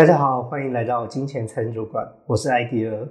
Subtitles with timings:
[0.00, 3.06] 大家好，欢迎来到金钱餐酒馆，我是艾迪尔。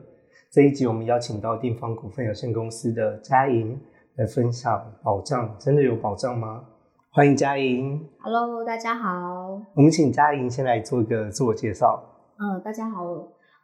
[0.50, 3.80] 这一集我们邀请到定方股份有限公司的嘉莹
[4.16, 6.66] 来分享保障，真的有保障吗？
[7.12, 8.10] 欢迎嘉莹。
[8.22, 9.62] Hello，大家好。
[9.76, 12.04] 我们请嘉莹先来做一个自我介绍。
[12.40, 13.04] 嗯，大家好，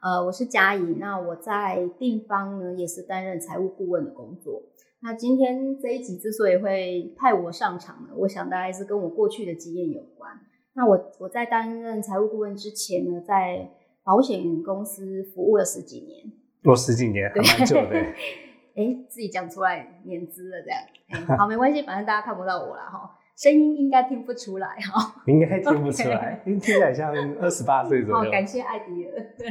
[0.02, 0.94] 呃，我是嘉怡。
[1.00, 4.62] 那我在定方呢，也是担任财务顾问的工作。
[5.02, 10.30] 那今天这一集之所以会派我上场呢，我想大概是跟我过去的经验有关。
[10.76, 13.66] 那我我在担任财务顾问之前呢，在
[14.04, 16.30] 保险公司服务了十几年。
[16.64, 17.96] 我十几年，还蛮久的。
[18.76, 21.26] 哎，自己讲出来年资了，这样。
[21.30, 25.14] 诶好，没关系，反正大家看不到我了，哈，声音应该听不出来哈。
[25.26, 28.30] 应该听不出来，听起来像二十八岁左好，右。
[28.30, 29.12] 感谢艾迪尔。
[29.38, 29.46] 对，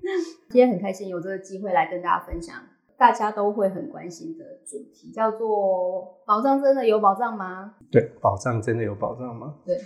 [0.48, 2.56] 今天很开心有这个机会来跟大家分享
[2.96, 7.74] 大家都会很关心的主题，叫做保障真的有保障吗？
[7.92, 9.56] 对，保障真的有保障吗？
[9.66, 9.76] 对。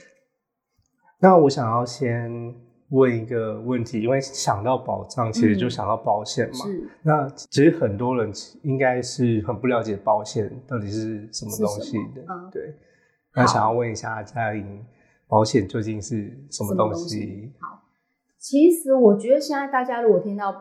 [1.25, 2.55] 那我想要先
[2.91, 6.67] 问一个问题，因为想到保障，其实就想到保险嘛。
[6.67, 6.91] 是。
[7.03, 8.31] 那其实很多人
[8.63, 12.51] 应该是很不了解保险到底是什么东西的，嗯。
[12.53, 12.75] 对。
[13.35, 14.85] 那想要问一下嘉玲，
[15.27, 17.21] 保险究竟是什么东西？
[17.21, 17.83] 什么东西好，
[18.39, 20.53] 其实我觉得现在大家如果听到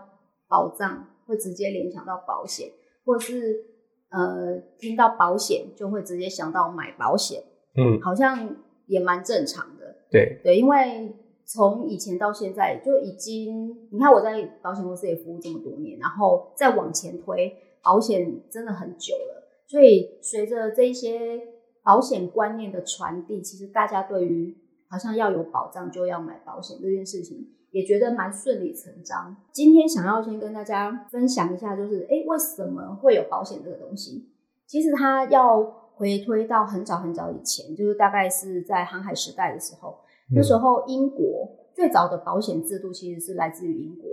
[0.47, 2.69] 保障，会直接联想到保险，
[3.05, 3.65] 或是
[4.11, 7.43] 呃听到保险就会直接想到买保险，
[7.75, 8.55] 嗯，好像
[8.85, 9.95] 也蛮正常的。
[10.09, 19.43] 对，对，因为从以前到现在就已经，你看我在保险公司也服务这么多年，然后再往前推，保险真的很久了。
[19.67, 21.41] 所以随着这一些
[21.83, 24.55] 保险观念的传递，其实大家对于
[24.87, 29.35] 好像要有保障就要买保险这件事情，也觉得蛮顺理成章。
[29.51, 34.29] 今天想要先跟大家分享一下，就是诶，为什么会有保险这个东西？
[34.67, 39.97] 其实它要回推到很早很早以前，就是大概是在航海时代的时候。
[40.35, 44.09] 那时候英国最早的保险制度其实是来自于英国，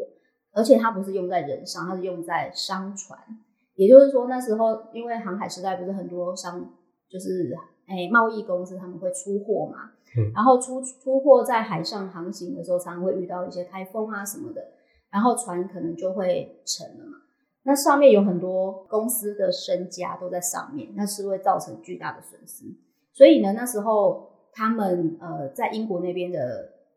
[0.52, 3.18] 而且它不是用在人上，它是用在商船。
[3.74, 6.60] 也就是说，那时候因为航海时代不是很多商
[7.08, 14.60] 就是哎贸易公司他们会出货嘛，嗯然后出出货在海上航行的时候，常常会遇到一些台风啊什么的，
[15.10, 17.18] 然后船可能就会沉了嘛。
[17.62, 22.64] 那上面有很多公司的身家都在上面，那是会造成巨大的损失。
[23.12, 26.38] 所以呢，那时候他们呃在英国那边的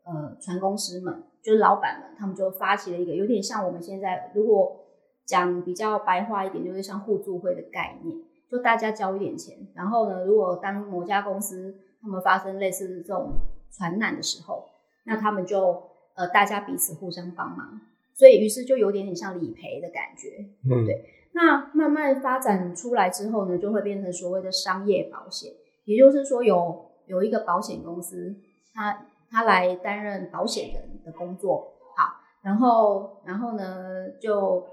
[0.04, 4.80] 呃船公司们，就是老板们，他们就发起了一个有点像我们现在如果
[5.26, 8.16] 讲比较白话一点，就是像互助会的概念，
[8.50, 13.32] 就大家交一点钱，然后呢，如果当某家公司他们发生类似这种
[13.70, 14.66] 船难的时候，
[15.04, 15.82] 那他们就
[16.14, 17.80] 呃大家彼此互相帮忙，
[18.14, 25.52] 所以于是就有点点像理赔的感觉，嗯，对那慢慢发展出来之后呢，就会变成所谓的商业保险，
[25.84, 28.36] 也就是说有有一个保险公司，
[28.72, 34.64] 他他来担任保险人的工作，好，然后然后呢就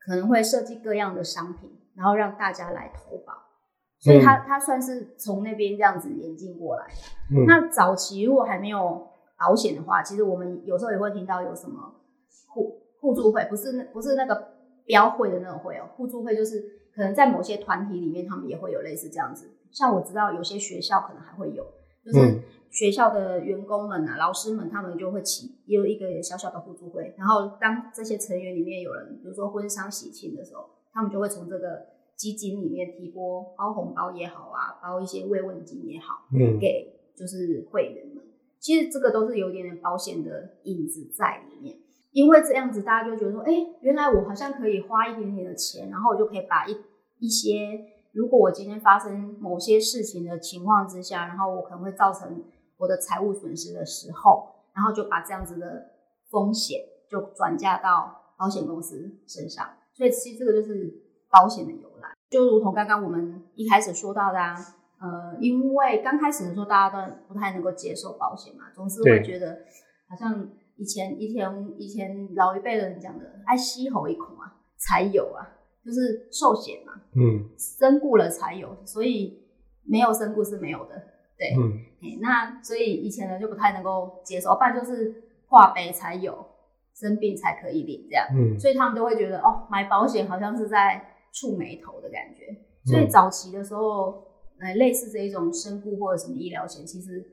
[0.00, 3.32] 可能会设计各样的商品，然后让大家来投保，
[4.00, 7.36] 所以他他算是从那边这样子演进过来的。
[7.36, 7.46] 嗯。
[7.46, 9.06] 那早期如果还没有
[9.38, 11.94] 保险的话，其实我们有时候也会听到有什么
[13.00, 14.48] 互互助会，不是那不是那个
[14.84, 16.60] 标会的那种会哦，互助会就是
[16.94, 19.50] 可能在某些团体里面，他们也会有类似这样子。
[19.70, 21.64] 像我知道有些学校可能还会有，
[22.04, 38.24] 就是嗯学校的员工们啊、老师们，他们就会起也有一个小小的互助会，然后当这些成员里面有人，比如说婚丧喜庆的时候，他们就会从这个基金里面提拨包红包也好啊，包一些慰问金也好，嗯给就是会员们。
[38.58, 41.76] 其实这个都是有点点保险的影子在里面，
[42.18, 46.76] 因为这样子大家就觉得说，哎、原来我好像可以花一点点的钱，然后我就可以把一
[47.20, 47.78] 一些，
[48.10, 52.42] 如果我今天发生某些事情的情况之下，然后我可能会造成
[52.76, 55.92] 我的财务损失的时候，然后就把这样子的
[56.28, 60.92] 风险就转嫁到保险公司身上，所以其实这个就是
[61.30, 64.56] 保险的由来，就如同刚刚我们一开始说到的啊。
[65.00, 69.60] 呃，因为刚开始的时候，大家都不太能够接受保险嘛，总是会对觉得
[70.08, 70.48] 好像
[70.78, 75.44] 以前以前以前老一辈的人讲的“爱吸吼一口啊，才有啊”，
[75.84, 79.42] 就是寿险嘛，嗯身故了才有，所以
[79.84, 80.94] 没有身故是没有的。
[81.36, 86.46] 对，嗯嘿那所以以前人就不太能够接受，不然就是化悲才有，
[86.94, 88.26] 生病才可以领这样。
[88.32, 92.56] 嗯所以他们都会觉得哦，买保险好像是在触眉头的感觉。
[92.84, 94.24] 所以嗯早期的时候，
[94.60, 97.24] 呃，类似这一种身故或者什么医疗险，其实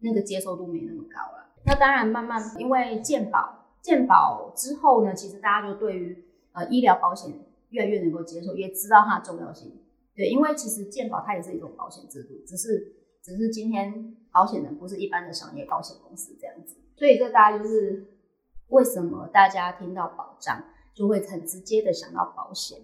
[0.00, 1.46] 那个接受度没那么高了。
[1.66, 7.32] 那当然，慢慢因为健保，健保之后呢，其实大家就对于呃医疗保险
[7.70, 9.72] 越来越能够接受，也知道它的重要性。
[10.14, 18.06] 对，因为其实健保它也是一种保险制度，只是只是今天保险人不是一般的商业保险公司这样子，所以这大概就是
[18.68, 20.62] 为什么大家听到保障
[20.94, 22.78] 就会很直接的想到保险？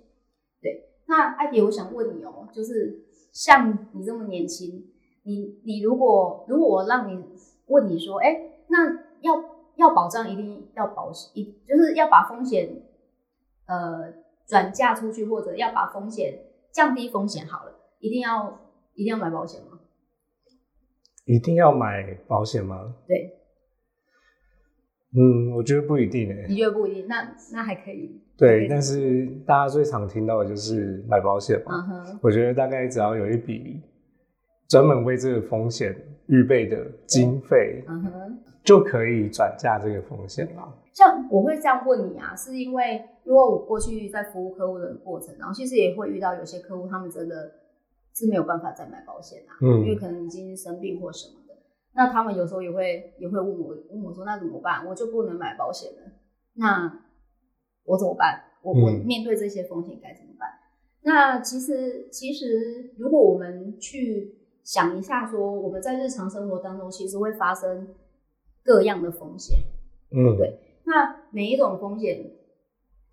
[0.61, 4.93] 对，那艾迪，我想问你哦，就是像你这么年轻，
[5.23, 7.25] 你你如果如果我让你
[7.67, 8.91] 问你说，哎，那
[9.21, 9.45] 要
[9.77, 12.69] 要保障一定要保，一就是要把风险
[13.67, 14.13] 呃
[14.47, 16.39] 转嫁出去，或者要把风险
[16.73, 18.59] 降低风险好了，一定要
[18.95, 19.79] 一定要买保险吗？
[21.27, 22.95] 一定要买保险吗？
[23.07, 23.37] 对，
[25.15, 26.47] 嗯，我觉得不一定诶。
[26.49, 27.07] 你觉得不一定？
[27.07, 28.21] 那那还可以。
[28.37, 31.77] 对，但是大家最常听到的就是买保险嘛。
[31.77, 33.81] 嗯哼，我觉得大概只要有一笔
[34.73, 35.95] 专门为这个风险
[36.29, 40.79] 预备的经费，嗯哼，就可以转嫁这个风险了。
[40.95, 47.53] 像我会这样问你啊，是因为因为我过去在服务客户的过程，然后其实也会遇到有些客户，他们真的
[48.15, 51.55] 是没有办法再买保险啊，嗯因为可能已经生病或什么的。
[51.95, 54.87] 那他们有时候也会也会问我问我说，那怎么办？
[54.87, 56.13] 我就不能买保险了，
[56.55, 56.91] 那
[57.85, 58.41] 我怎么办？
[58.63, 60.49] 我我嗯面对这些风险该怎么办？
[61.03, 67.95] 那其实其实如果我们去想一下，说我们在日常生活当中其实会发生
[68.63, 69.59] 各样的风险。
[70.11, 72.31] 嗯，对那每一种风险，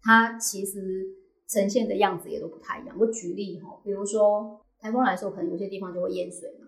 [0.02, 1.06] 它其实
[1.48, 2.96] 呈现的样子也都不太一样。
[3.00, 6.68] 我举例哈，比如说台风来说，可能有些地方就会淹水嘛。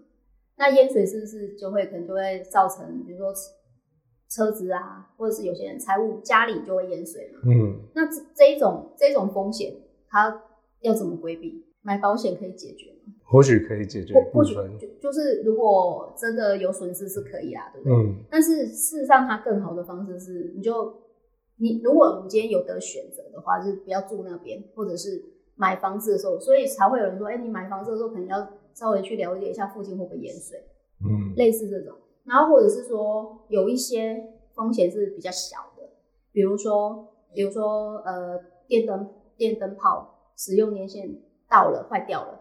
[0.57, 3.33] 那淹水是不是就会可能就会造成，比如说
[4.29, 7.41] 车子啊，或者是有些人财务家里就会淹水嘛？
[7.45, 9.75] 嗯，那这这一种这种风险，
[10.07, 10.41] 它
[10.79, 11.65] 要怎么规避？
[11.81, 13.13] 买保险可以解决吗？
[13.31, 14.77] 或许可以解决或或许部分。
[14.77, 17.95] 就就是如果真的有损失是可以啦，对不对？
[17.95, 20.93] 嗯但是事实上，它更好的方式是，你就
[21.57, 25.23] 你如果我们今天有得选择的话，就是不要住那边，或者是
[25.55, 30.59] 买房子的时候，所以才会有人说，哎、你买房子的时候可能要稍微去了解一下附近会不会淹水，
[31.03, 31.95] 嗯类似这种。
[32.25, 34.21] 然后或者是说有一些
[34.53, 35.89] 风险是比较小的，
[36.31, 41.09] 比如说比如说呃电灯电灯泡使用年限
[41.49, 42.40] 到了坏掉了。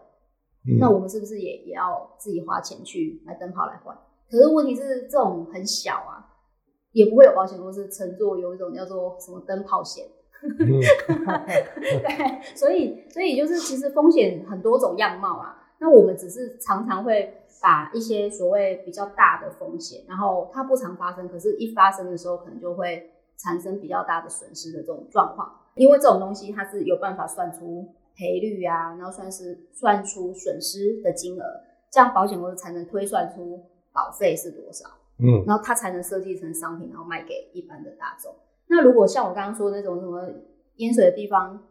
[0.67, 3.97] 嗯，那我们是不是也也要自己花钱去买灯泡来换？
[4.29, 6.25] 可是问题是，这种很小啊，
[6.91, 10.05] 也不会有保险公司乘坐有一种叫做什么灯泡险。
[10.41, 10.79] 嗯
[11.77, 15.57] 对，所以所以就是其实风险很多种样貌啊。
[15.79, 25.51] 那我们只是常常会把一些所谓比较大的风险，然后它不常发生，可是一发生的时候可能就会产生比较大的损失的这种状况。
[25.75, 31.43] 因为这种东西它是有办法算出赔率啊，然后算是算出损失的金额，
[31.91, 33.63] 这样保险公司才能推算出
[33.93, 34.85] 保费是多少。
[35.23, 38.33] 嗯然后它才能设计成商品，然后卖给一般的大众。
[38.67, 40.27] 那如果像我刚刚说的那种什么
[40.77, 41.61] 淹水的地方，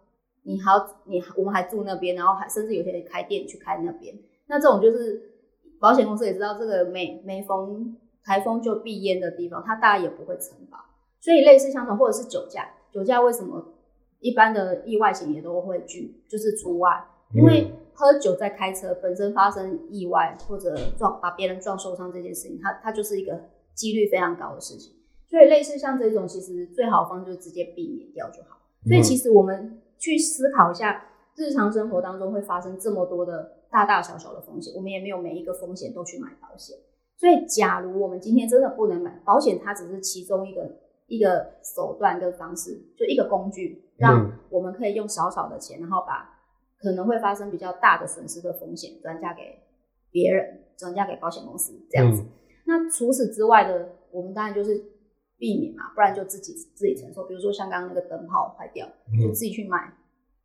[0.45, 4.17] 你还要你我们还住那边，然后还甚至有些人开店去开那边，
[4.47, 5.21] 那这种就是
[5.81, 10.79] 保险公司也知道这个每每逢台风就必淹的地方，它大概也不会承保。
[11.19, 13.63] 所以类似像这种或者是酒驾，酒驾为什么
[14.21, 24.95] 一般的意外险也都会拒，就是除外，因为喝酒在开车本身发生意外或者撞把别人撞受伤这件事情，它它就是一个几率非常高的事情。
[25.29, 28.59] 所以类似像这种，其实最好方就是直接避免掉就好。
[28.85, 31.05] 所以其实我们去思考一下，
[31.37, 36.77] 日常生活当中会发生这么多的大大小小的风险，我们也没有每一个风险都去买保险。
[37.17, 46.29] 所以，假如我们今天真的不能买保险，它只是其中一个一个手段跟方式，就一个工具，让嗯我们可以用少少的钱，然后把
[46.81, 49.61] 可能会发生比较大的损失的风险转嫁给
[50.11, 52.23] 别人，转嫁给保险公司这样子。
[52.23, 52.27] 嗯
[52.67, 54.81] 那除此之外的，我们当然就是
[55.37, 57.25] 避免嘛，不然就自己自己承受。
[57.25, 58.87] 比如说像刚刚那个灯泡坏掉，
[59.21, 59.93] 就嗯自己去买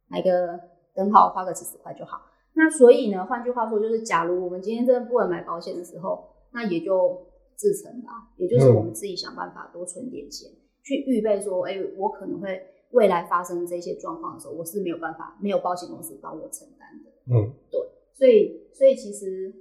[0.08, 0.60] 买个
[0.96, 2.20] 灯泡，花个几十块就好。
[2.54, 10.50] 那所以呢，换句话说，就是假如我们今天真的不能买保险的时候，那也就自成吧，也就是我们自己想办法多存点钱，
[10.84, 12.60] 去预备说，哎、我可能会
[12.92, 17.12] 未来发生这些状况的时候，我是没有办法，没有保险公司帮我承担的。
[17.34, 17.54] 嗯。
[17.70, 17.80] 对
[18.14, 19.54] 所以，所以其实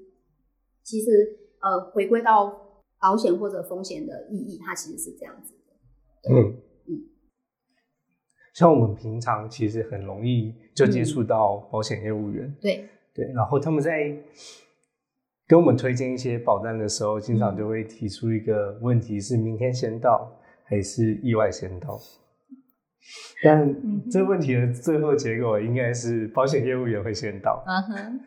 [0.82, 6.30] 其实呃，回归到保险或者风险的意义，它其实是这样子的。
[6.30, 6.56] 嗯。
[6.86, 7.02] 嗯，
[8.54, 14.16] 像我们平常其实很容易就接触到保险业务员，对，对，然后他们在
[15.48, 20.30] 跟我们推荐一些保单的时候，经常就会提出一个问题是：明天先到
[20.62, 21.98] 还是意外先到？
[23.44, 23.74] 但
[24.10, 27.62] 这个问题的最后结果应该是保险业务员会先到。
[27.66, 28.20] 嗯哼，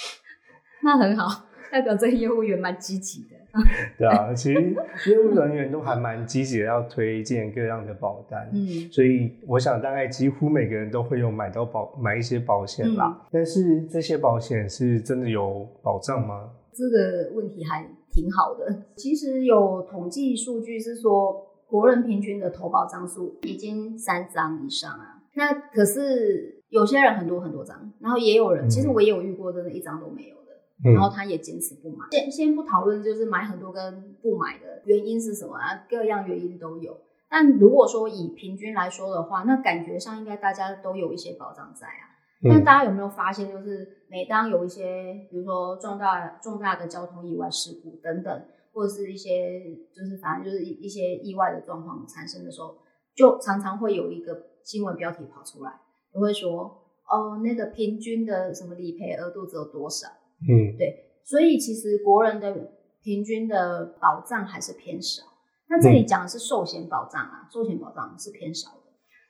[0.84, 3.36] 那很好，代表这个业务员蛮积极的。
[3.96, 4.60] 对啊，其实
[5.08, 8.50] 业务人员都还蛮积极的，要推荐各样的保单。
[8.52, 13.26] 嗯所以我想，大概几乎每个人都会有买到保买一些保险嗯啦。
[13.30, 16.50] 但是这些保险是真的有保障吗？
[16.72, 18.86] 这个问题还挺好的。
[18.96, 25.20] 其实有统计数据是说，国人平均的投保张数已经三张以上啊。
[25.32, 32.06] 那可是有些人很多很多张，然后也有人，其实我也有遇过，真的一张都没有的，然后他也坚持不买。
[32.12, 36.96] 先先不讨论就是买很多跟不买的原因是什么啊，各样原因都有。
[37.28, 42.14] 但如果说以平均来说的话，那感觉上应该大家都有一些保障在啊。
[42.48, 49.60] 但大家有没有发现，就是每当有一些，比如说重大重大的交通意外事故等等，或者是一些
[49.94, 52.76] 就是反正就是一一些意外的状况产生的时候，
[53.14, 55.70] 就常常会有一个新闻标题跑出来，
[56.12, 56.62] 就会说
[57.08, 60.08] 哦，那个平均的什么理赔额度只有多少？
[60.42, 65.22] 嗯，对，所以其实国人的平均的保障还是偏少。
[65.68, 68.76] 那这里讲的是寿险保障啊，寿险保障是偏少的。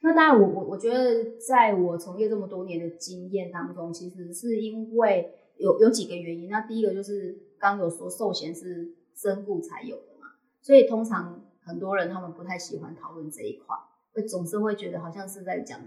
[0.02, 6.50] 那当然，我我我觉得，在我从业这么多年的经验当中，其实是因为有有几个原因。
[6.50, 10.28] 那第一个就是刚有说寿险是身故才有的嘛，
[10.60, 13.76] 所以通常很多人他们不太喜欢讨论这一块，
[14.12, 15.80] 会总是会觉得好像是在讲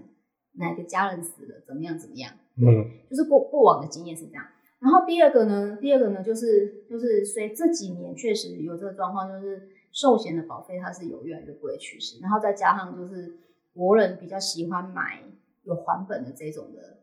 [0.54, 2.34] 哪个家人死了怎么样怎么样。
[2.56, 4.46] 嗯，就是过过往的经验是这样。
[4.80, 13.40] 然后第二个呢，第二个呢就是就是随这几年确实有这个状况，就是寿险的保费它是有越来越贵的趋势，然后再加上就是。
[13.78, 15.22] 国人比较喜欢买
[15.62, 16.98] 有还本的这种的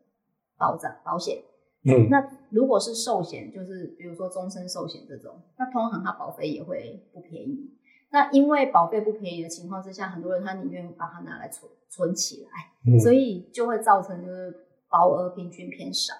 [0.59, 1.41] 保障保险，
[1.85, 7.71] 嗯，那如果是寿险，就是比如说终身寿险这种，那通常它保费也会不便宜。
[8.11, 14.55] 那因为保费不便宜的情况之下，很多人他宁愿把它拿来存存起来，所以就会造成就是
[14.89, 16.15] 保额平均偏少。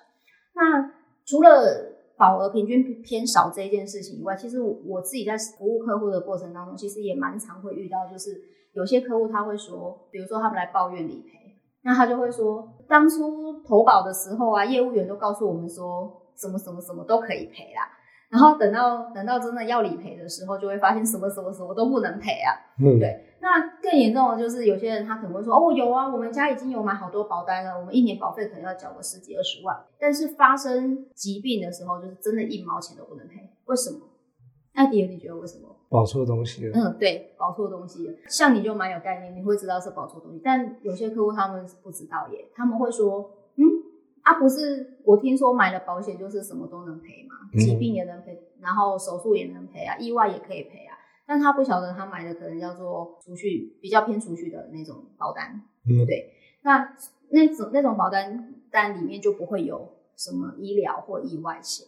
[0.55, 0.93] 那
[1.25, 8.43] 除了保额平均偏少这一件事情以外，其实我自己在服务客户的过程当中，其实也蛮常会遇到，就是。
[8.75, 11.31] 有些客户他会说，比如说他们来抱怨理赔，
[11.85, 17.87] 那他就会说，当初投保的时候啊，业务员都告诉我们说，什么什么什么都可以赔啦，
[18.31, 22.57] 然后等到等到真的要理赔的时候，就会发现什么什么什么都不能赔啊。
[22.81, 23.37] 嗯，对。
[23.41, 33.35] 那更严重的就是有些人他可能会说，哦，有啊，我们家已经有买好多保单了，我们一年保费可能要缴个十几二十万，但是发生疾病的时候，就是真的一毛钱都不能赔，
[33.67, 33.99] 为什么？
[34.73, 35.74] 艾迪尔，你觉得为什么？
[35.95, 36.73] 保错东西了。
[36.75, 38.15] 嗯，对，保错东西了。
[38.29, 40.41] 像你就蛮有概念，你会知道是保错东西。
[40.43, 43.63] 但有些客户他们不知道耶，他们会说，嗯，
[44.23, 50.99] 啊，不是，我听说买了保险就是什么都能赔嘛，疾病也能赔，然后手术也能赔啊，意外也可以赔啊。
[51.25, 55.63] 但他不晓得他买的可能叫做储蓄，比较偏储蓄的那种保单。
[55.89, 56.33] 嗯，对。
[56.63, 56.93] 那
[57.31, 61.87] 那种那种保单单里面就不会有什么医疗或意外险。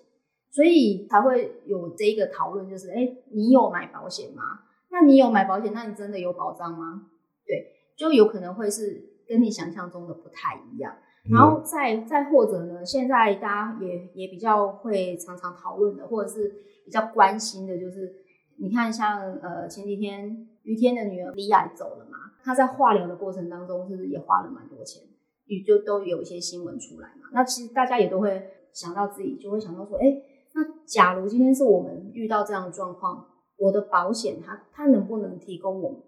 [0.56, 4.42] 所以才会有这一个讨论，就是哎，你有买保险吗？
[4.90, 7.08] 那你有买保险，那你真的有保障吗？
[7.46, 10.96] 对，就有可能会是跟你想象中的不太一样。
[11.30, 16.48] 然后再再或者呢，现在大家也也比较会常常讨论的，或者是
[16.86, 18.10] 比较关心的，就是
[18.56, 25.02] 你看像呃前几天于天的女儿李雅走了嘛，她在化疗的过程当中是不是也花了蛮多钱？
[25.44, 27.28] 也就都有一些新闻出来嘛。
[27.34, 30.22] 那其实大家也都会想到自己，就会想到说，哎。
[30.56, 33.26] 那假如今天是我们遇到这样的状况，
[33.58, 36.00] 我的保险它它能不能提供我们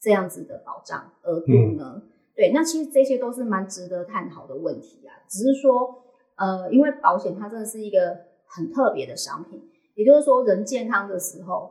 [0.00, 2.00] 这样子的保障额度呢？
[2.36, 5.10] 对，那其实这些都是蛮值得探讨的问题啊。
[5.28, 6.04] 只是说，
[6.36, 8.16] 呃，因为保险它真的是一个
[8.46, 9.60] 很特别的商品，
[9.96, 11.70] 也就是说，人健康的时候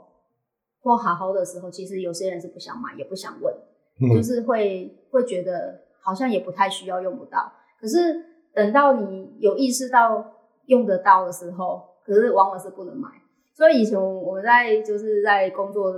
[0.81, 3.55] 或好好的时候，其实有些人是不想买，也不想问，
[4.13, 7.51] 就是会会觉得好像也不太需要，用不到。
[7.79, 7.97] 可是
[8.53, 10.33] 等到你有意识到
[10.65, 13.07] 用得到的时候，可是往往是不能买，
[13.53, 15.93] 所以以前我们在就是在工作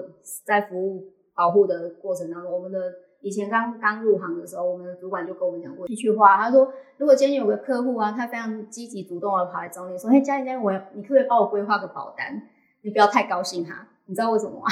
[0.45, 2.77] 在服务保护的过程当中，我们的
[3.21, 12.41] 以前刚刚入行的时候，我们的主管就跟我们讲过一句话，他说：如果今天有个客户啊，他非常积极主动的跑来找你说，嘿，嘉玲嘉玲，我你可不可以帮我规划个保单？
[12.81, 14.65] 你不要太高兴哈，你知道为什么吗？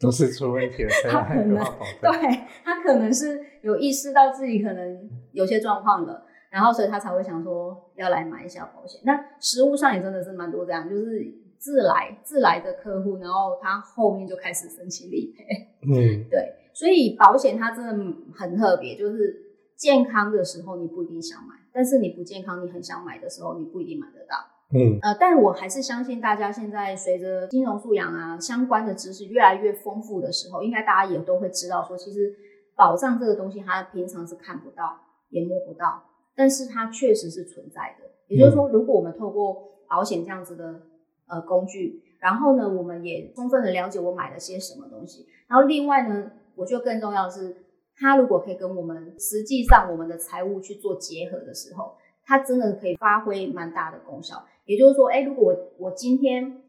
[0.00, 6.26] 都是出问题了，他可能对他可能是有意识到自己可能有些状况了。
[6.52, 9.00] 然后，所以他才会想说要来买一下保险。
[9.04, 15.44] 那实物上也真的是蛮多这样，就是自来自来的客户，然后他后面就开始申请理赔。
[15.88, 16.56] 嗯，对。
[16.74, 17.92] 所以保险它真的
[18.34, 19.34] 很特别，就是
[19.76, 24.36] 健康的时候你不一定想买，但是你不健康你很想买的时候，你不一定买得到。
[24.74, 32.34] 嗯，呃，但我还是相信大家现在随着金融素养啊相关的知识越来越丰富的时候，应该大家也都会知道说，其实
[32.74, 36.02] 保障这个东西它平常是看不到也摸不到。
[36.34, 40.82] 但是它确实是存在的，也就是说，如果我们透过保险这样子的
[41.26, 47.56] 呃工具，然后呢，我们也充分的了解我买了些什么东西，然后另外呢，我觉得更重要的是，
[47.96, 54.44] 它如果可以跟我们实际上我们的财务去做结合的时候，它真的可以发挥蛮大的功效。
[54.64, 56.62] 也就是说，哎，如果我我今天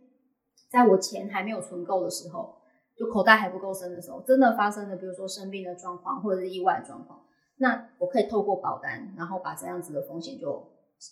[0.71, 2.55] 在我钱还没有存够的时候，
[2.97, 7.22] 就口袋还不够深的时候，真的发生了，比如说生病的状况或者是意外的状况，
[7.57, 10.71] 那我可以透过保单，然后把这样子的风险就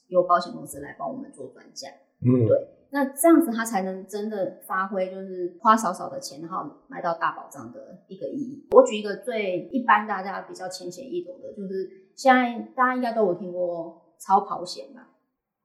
[0.10, 1.88] 由保险公司来帮我们做转嫁。
[2.24, 8.67] 嗯，对，那这样子它才能真的发挥，就是花少少的钱，然后买到大保障的一个意义。
[8.71, 15.10] 我举一个最一般大家比较浅显易懂的，就是现在大家应该都有听过超跑险吧，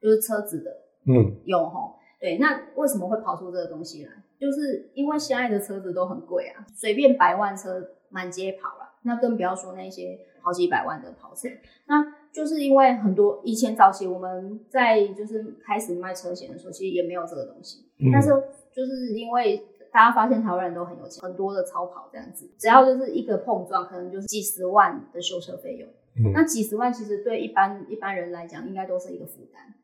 [0.01, 0.71] 就是车子的，
[1.07, 1.97] 嗯，有吼。
[2.19, 4.11] 对，那为什么会跑出这个东西来？
[4.41, 11.49] 就是因为现在的车子都很贵啊，随便百万车满街跑了，那更不要说那些好几百万的跑车。
[11.87, 17.85] 那就是因为很多以前早期我们在就是开始卖车险的时候，其实也没有这个东西。
[18.13, 18.29] 但是
[18.73, 19.61] 就是因为
[19.93, 25.89] 大家发现台湾人都很有钱，很多的超跑这样子，只要就是一个碰撞，可能就是几十万的修车费用。
[26.33, 29.75] 那几十万其实对一般一般人来讲，应该都是一个负担。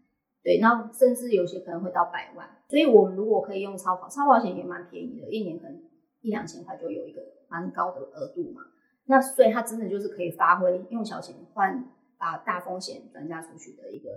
[0.45, 5.81] 对，那甚至有些可能会到百万，所以我们如果可以用超跑，超跑险也蛮便宜的，一年可能
[6.21, 8.63] 一两千块就有一个蛮高的额度嘛。
[9.07, 11.85] 那所以它真的就是可以发挥用小钱换
[12.19, 14.11] 把大风险转嫁出去的一个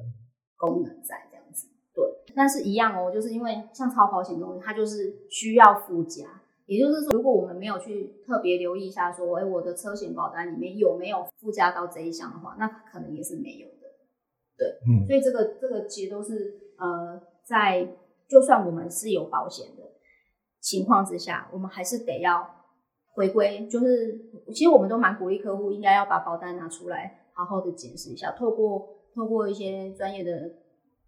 [0.55, 1.67] 功能在这样子。
[1.93, 2.03] 对，
[2.35, 6.25] 但是一样哦，就是因为像超保险东西，它就是需要附加，
[6.65, 13.87] 也就是说，如果我们没有去特别留意一下，说，哎，我的车险保单里面有没有附加到这一项的话，那可能也是没有的。
[14.57, 17.87] 对，嗯，所以这个这个其实都是呃，在
[18.27, 19.83] 就算我们是有保险的
[20.59, 22.64] 情况之下，我们还是得要
[23.15, 24.19] 回归，就是
[24.53, 30.31] 其实我们都蛮鼓励客户应该要把保单拿出来，好好的检视一下，透过透过一些专业的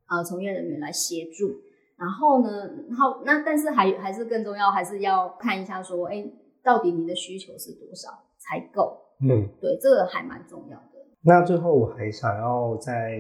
[0.08, 1.50] 呃从业人员来协助，
[1.98, 2.50] 然后呢，
[2.90, 6.26] 然后那但是还还是更重要，还是要看一下说，哎，
[6.64, 8.98] 到底你的需求是多少才够？
[9.22, 10.84] 嗯，对，这个还蛮重要的。
[11.24, 13.20] 那最后我还想要再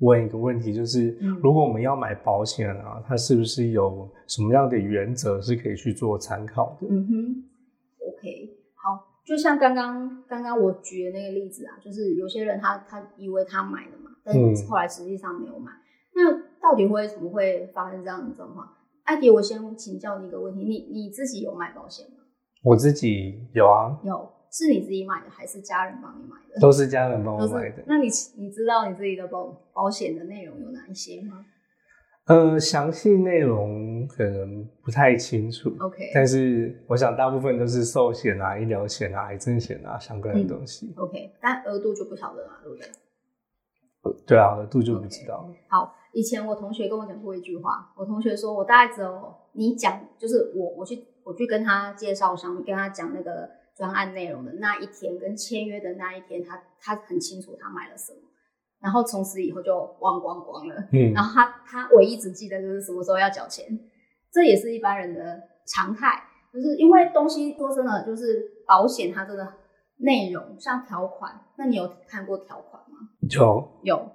[0.00, 1.10] 问一个问题，就是
[1.42, 6.86] 如果我们要买保险啊，它是不是有什么样的原则是可以去做参考的？
[6.88, 7.44] 嗯哼
[8.18, 15.70] ，OK，好，就像刚刚刚刚我举的那个例子啊，就是有些人他他以为他买了嘛，但是后来实际上没有买，
[16.14, 18.68] 那到底为什么会发生这样的状况？
[19.04, 22.16] 艾迪，我先请教你一个问题，你你自己有买保险吗？
[22.64, 24.28] 我自己有啊，有。
[24.50, 26.58] 是你自己买的还是家人帮你买的？
[26.58, 27.84] 都是家人帮我买的。
[27.86, 31.44] 那你你知道你自己的保保险的内容有哪一些吗？
[32.28, 35.74] 呃，详细内容可能不太清楚。
[35.80, 40.92] OK，但是我想大部分都是寿险啊、医疗险啊、癌症险啊相关的东西。
[40.96, 42.86] OK，但额度就不晓得了，对不对？
[44.26, 45.48] 对啊，额度就不知道。
[45.68, 53.48] 好，以前我同学跟我讲过一句话，我同学说我大概只有你讲，就是我我去我去跟他介绍商，跟他讲那个。
[53.78, 58.18] 专案内容的那一天跟签约的那一天，他他很清楚他买了什么，
[58.80, 60.74] 然后从此以后就忘光光了。
[60.92, 63.66] 嗯，然后他他唯一只记得就是什么时候要缴钱，
[64.32, 69.46] 这也是一般人的常态，就是因为东西说真的，就是保险它真的
[69.98, 73.08] 内容像条款，那你有看过条款吗？
[73.30, 74.12] 有有。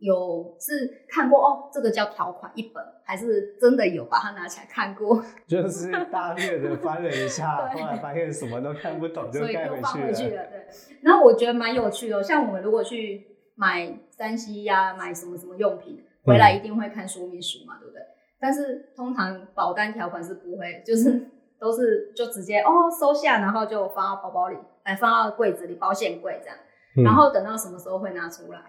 [0.00, 5.22] 有是看过哦，这个叫条款一本，还是真的有把它拿起来看过？
[5.46, 10.12] 就是大略的翻了一下， 后来发现什么都看不懂，就盖回去了。
[10.12, 10.66] 对，
[11.00, 18.00] 然后我觉得蛮有趣的，像我们如果去买三 C 呀，买什么什么用品，回来一定会看说明书嘛，对不对？
[18.40, 26.56] 但是通常保单条款是不会，就是都是就直接哦收下，然后就放到包包里，哎放到柜子里，保险柜这样，
[27.04, 28.60] 然后等到什么时候会拿出来？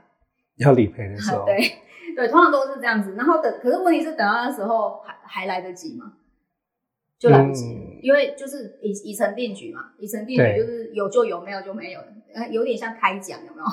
[0.58, 1.58] 要理赔的时候， 对
[2.16, 3.16] 对，通常都是这样子。
[3.16, 6.14] 然后等，可是问题是等到那时候还还来得及吗？
[7.20, 12.00] 就来不及，因为就是已已成定局嘛，已成定局就是有就有，没有就没有，
[12.34, 13.66] 呃，有点像开奖，有没有？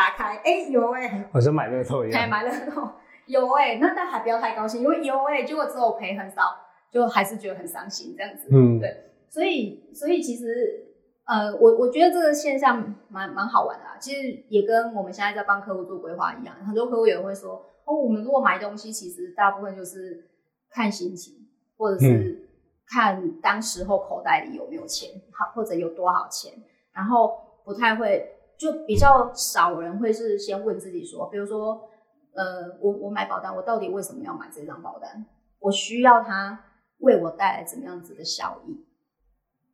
[0.00, 2.88] 打开，哎，有哎，好像买乐透一样，买乐透
[3.26, 6.56] 有哎，那但还不要太高兴，因为有哎，结果之后赔很少，
[6.90, 8.48] 就还是觉得很伤心这样子。
[8.50, 8.88] 嗯，对，
[9.28, 10.86] 所以所以其实。
[11.26, 16.52] 呃，我我觉得这个现象蛮蛮好玩的，其实也跟我们现在在帮客户做规划一样。
[16.66, 20.28] 很多客户也会说，哦，我们如果买东西，其实大部分就是
[20.72, 21.34] 看心情，
[21.76, 22.48] 或者是
[22.88, 26.52] 看当时候口袋里有没有钱，好或者有多少钱，
[26.92, 31.88] 然后不太会，就比较少人会是先问自己说，比如说，
[32.34, 35.24] 呃，我我买保单，我到底为什么要买这张保单？
[35.58, 36.62] 我需要它
[36.98, 38.84] 为我带来怎么样子的效益？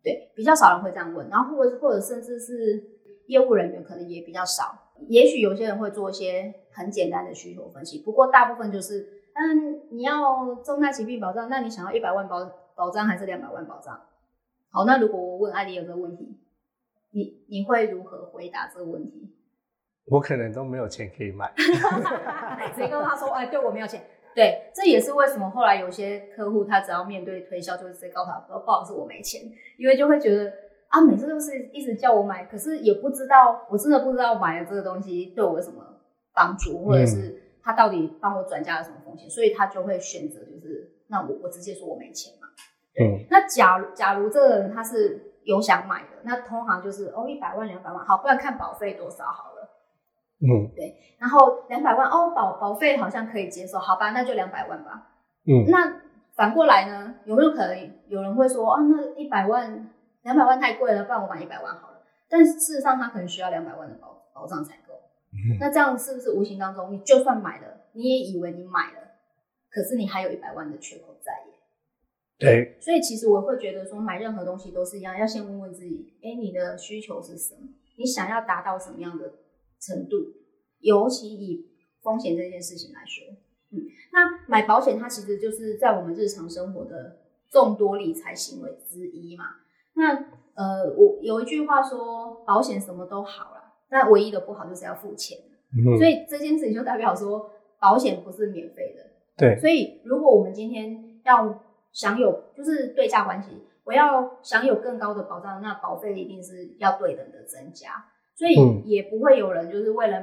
[0.05, 2.81] 对，比较少人会这样问，然后或者或者甚至是
[3.27, 4.73] 业务人员可能也比较少，
[5.09, 9.01] 也许有些人会做一些很简单的需求分析，不过大部分就是，
[9.35, 14.01] 嗯，你要重大疾病保障，那你想要一百万保保障还是两百万保障？
[14.71, 16.39] 好，那如果我问艾迪有个问题，
[17.17, 19.35] 你你会如何回答这个问题？
[20.05, 29.41] 我可能都没有钱可以买， 直接跟他说，哎，对我没有钱，对，这也是为什么后来有些客户他只要面对推销，就直接告诉他说不好意思我没钱，
[29.79, 30.53] 因为就会觉得
[30.89, 35.83] 啊每次都是一直叫我买，可是也不知道我真的不知道买了这个东西对我有什么
[36.35, 42.47] 帮助，或者是他到底帮我转嫁了什么风险，所以他就会选择就是那我我直接说我没钱嘛。
[43.01, 49.71] 嗯，那假如假如这个人他是有想买的，那通常就是哦一百万两百万，好，不然看保费多少好了。
[50.39, 55.13] 嗯对然后两百万哦保保费好像可以接受，好吧，那就两百万吧。
[55.47, 56.01] 嗯那
[56.35, 59.89] 反过来呢，有没有可能有人会说啊，那一百万
[60.23, 62.03] 两百万太贵了，不然我买一百万好了。
[62.29, 64.95] 但事实上他可能需要两百万的保保障才够。
[65.33, 69.13] 嗯那这样是不是无形当中，你就算买了，你也以为你买了，
[69.71, 71.46] 可是你还有一百万的缺口在耶？
[72.39, 77.69] 对，所以其实我会觉得说，买任何东西都是一样，要先问问自己，哎，你的需求是什么？
[77.97, 79.33] 你想要达到什么样的
[79.81, 80.17] 程度？
[80.81, 81.67] 尤其以
[82.03, 83.25] 风险这件事情来说，
[83.73, 83.81] 嗯，
[84.13, 87.21] 那买保险它其实就是在我们日常生活的
[87.51, 89.45] 众多理财行为之一嘛。
[89.95, 90.13] 那
[90.55, 95.39] 呃，我有一句话说，保险什么都好了，但唯一的不好就是要付钱。
[95.75, 99.03] 嗯所以这件事情就代表说，保险不是免费的。
[99.37, 101.63] 对，所以如果我们今天要
[101.97, 103.49] 享有就是对价关系，
[103.85, 108.05] 我要享有更高的保障，那保费一定是要对等的增加。
[108.35, 110.23] 所以嗯也不会有人就是为了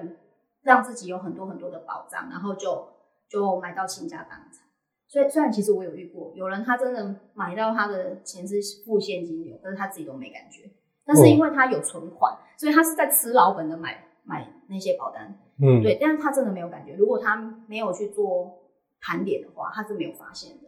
[0.61, 2.87] 让自己有很多很多的保障，然后就
[3.27, 4.61] 就买到倾家荡产。
[5.07, 10.69] 所以虽然其实我有遇过，有人他真的买到他的钱是付现金流，但是他自己都没感觉。
[11.05, 15.37] 但是因为他有存款，所以他是在吃老本的买买那些保单。
[15.61, 16.93] 嗯对，但是他真的没有感觉。
[16.93, 17.35] 如果他
[17.67, 18.59] 没有去做
[19.01, 20.62] 盘点的话，他是没有发现的。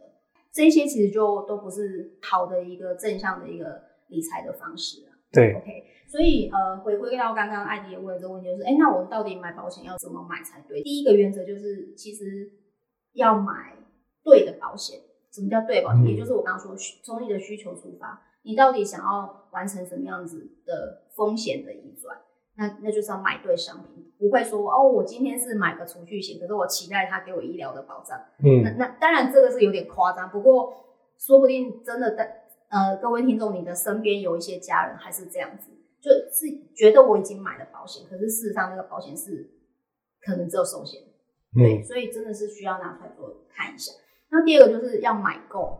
[0.56, 5.12] 这些其实就都不是好的一个正向的一个理财的方式啊。
[5.30, 10.82] 对，OK，所以呃，回归到刚刚艾迪也问的这个问题，就是哎，那我们到底买保险要怎么买才对？
[10.82, 12.50] 第一个原则就是，其实
[13.12, 13.76] 要买
[14.24, 14.98] 对的保险。
[15.30, 16.02] 什么叫对保险？
[16.02, 22.16] 嗯也就是我刚刚说，从你的需求出发，你到底想要完成什么样子的风险的移转？
[22.56, 28.18] 那那就是要买对商品，不会说哦，我今天是买个储蓄险，可是我期待它给我医疗的保障。
[28.42, 30.72] 嗯那那当然这个是有点夸张，不过
[31.18, 39.50] 说不定真的在呃各位听众，你的身边有一些家人还是这样子，就是觉得我已经买了保险，可是事实上那个保险是
[40.22, 41.02] 可能只有寿险，
[41.54, 43.92] 对，嗯所以真的是需要拿出来做看一下。
[44.30, 45.78] 那第二个就是要买够，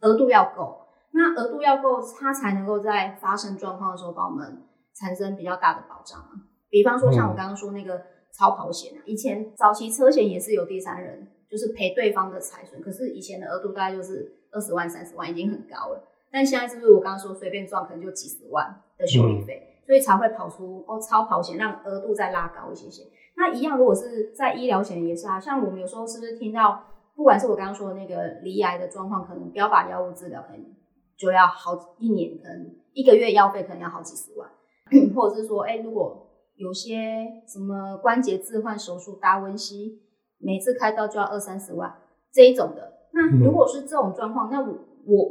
[0.00, 4.63] 额度要够，那额度要够，它才能够在发生状况的时候帮我们
[4.94, 6.30] 产生比较大的保障啊。
[6.70, 8.00] 比方说像我刚刚说那个
[8.32, 16.08] 超跑险啊，以前早期车险也是有第三人，就是赔对方的财损，可是以前的额度大概就是二十万、三十万，已经很高了。
[16.32, 23.04] 但现在是不是我刚刚说随便撞可能就几十万的修理费，所以才会跑出哦超跑险，让额度再拉高一些些。
[23.36, 30.64] 那一样，如果是在医疗险也是啊，像我们有时候是不是听到，不管是我刚刚说的那个离癌的状况，可能标靶药物治疗可能
[31.16, 34.50] 就要好一年，可能一个月药费可能要好几十万，
[35.14, 36.26] 或者是说，哎、如果
[36.56, 40.02] 有些什么关节置换手术、达文西，
[40.38, 41.92] 每次开刀就要二三十万
[42.32, 42.92] 这一种的。
[43.12, 44.72] 那如果是这种状况，那我
[45.06, 45.30] 我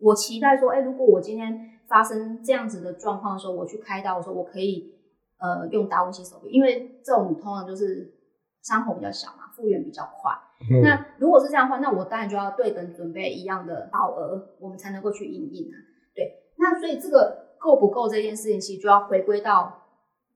[0.00, 4.94] 我期待说，哎、如果我今天发生这样子的状况的时候，我去开刀的时候，我可以
[5.38, 8.14] 呃用达文西手臂，因为这种通常就是
[8.62, 10.32] 伤口比较小嘛，复原比较快。
[10.70, 15.76] 嗯那如果是这样的话，那我当然就要对等准备一样的保额，我们才能够去应应啊。
[16.14, 19.82] 对，那所以这个够不够这件事情，其实就要回归到，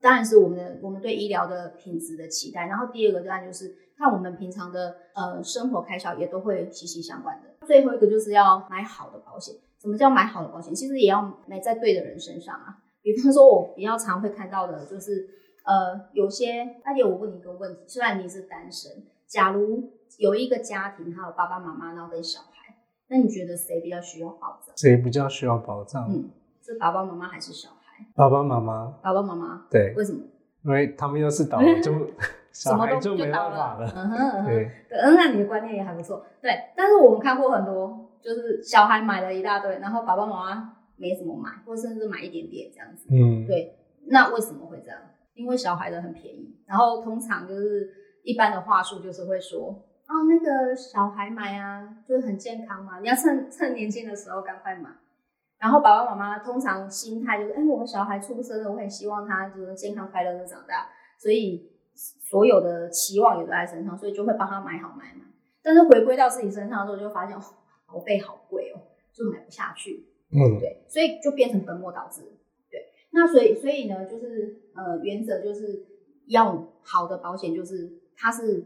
[0.01, 2.67] 当然是我们的我们对医疗的品质的期待。
[2.67, 7.65] 然后第二个当然就是看我们平常的呃生活开销也都会息息相关的。
[7.65, 9.55] 最后一个就是要买好的保险。
[9.79, 10.73] 什么叫买好的保险？
[10.73, 12.77] 其实也要买在对的人身上啊。
[13.01, 15.27] 比方说，我比较常会看到的就是，
[15.65, 18.89] 呃，有些大姐，我问你一个问题，虽然你是单身，
[19.27, 22.73] 假如有一个家庭，他有爸爸妈妈，然后跟小孩，
[23.09, 24.73] 那你觉得谁比较需要保障？
[24.77, 26.09] 谁比较需要保障？
[26.09, 26.29] 嗯，
[26.63, 28.05] 是爸爸妈妈还是小孩？
[28.15, 30.21] 爸爸妈妈，爸爸妈妈，对，为什么？
[30.63, 31.91] 因为他们要是倒了， 就
[32.53, 33.93] 什小么都孩就没倒办法了。
[33.95, 36.25] 嗯哼嗯哼，对，对，嗯，那你的观念也还不错。
[36.41, 43.07] 对，但是我们看过很多，就是小孩买了一大堆，然后爸爸妈妈没怎么买，或甚至买一点点这样子。
[43.11, 44.99] 嗯，对，那为什么会这样？
[45.33, 47.89] 因为小孩的很便宜，然后通常就是
[48.23, 49.67] 一般的话术就是会说，
[50.07, 54.89] 哦，那个小孩买啊，就是很健康嘛，你要趁趁年轻的时候赶快买。
[55.63, 65.25] 然后爸爸妈妈通常心态就是，哎，我小孩出生了，我很希望他就是健康快乐的长大，所以所有的期望也都在身上，所以就会帮他买好买满。
[65.61, 67.41] 但是回归到自己身上的时候，就发现哦，
[67.87, 68.81] 保费好贵哦，
[69.13, 70.05] 就买不下去。
[70.33, 72.23] 嗯，对，所以就变成本末倒置。
[72.69, 72.81] 对，
[73.13, 75.85] 那所以所以呢，就是呃，原则就是
[76.27, 78.65] 要好的保险，就是它是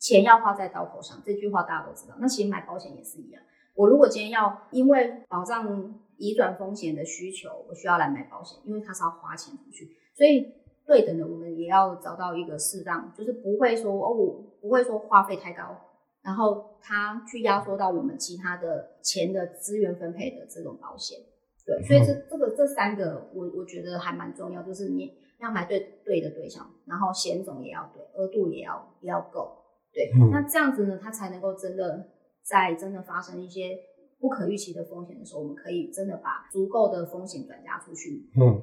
[0.00, 2.16] 钱要花在刀口上，这句话大家都知道。
[2.18, 3.40] 那其实买保险也是一样。
[3.76, 10.52] 我如果今天要因为保障移转风险的需求，我需要来买保险，因为它是要花钱出去，所以
[10.86, 15.76] 对等的，我们也要找到一个适当，就是不会说哦，我不会说花费太高，
[16.22, 21.18] 然后它去压缩到我们其他的钱的资源分配的这种保险。
[21.64, 29.54] 对，所以这这个这三个，我我觉得还蛮重要，就是你要买对对的对象，然后险种也要对，额度也要也要够。
[29.92, 32.08] 对，那这样子呢，它才能够真的
[32.42, 33.76] 在真的发生一些
[34.20, 38.28] 不可预期的风险的时候，我们可以真的把足够的风险转嫁出去。
[38.40, 38.60] 嗯，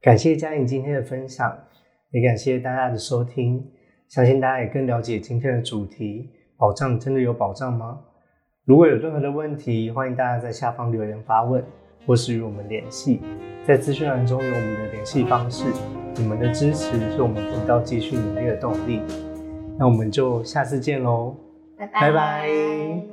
[0.00, 1.56] 感谢嘉颖今天的分享，
[2.10, 3.70] 也感谢大家的收听。
[4.08, 8.00] 相信大家也更了解今天的主题：保障真的有保障吗？
[8.64, 11.64] 如果有任何的问题，欢迎大家在下方留言发问，
[12.06, 13.20] 或是与我们联系。
[13.66, 15.64] 在资讯栏中有我们的联系方式。
[16.14, 19.00] 你们的支持是我们频道继续努力的动力。
[19.78, 21.34] 那我们就下次见喽，
[21.78, 23.11] 拜拜拜拜。